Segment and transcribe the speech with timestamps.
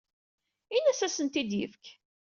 [0.75, 1.83] Ini-as ad asent-ten-id-yefk.